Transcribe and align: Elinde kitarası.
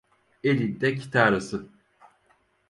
Elinde 0.43 0.95
kitarası. 0.95 1.69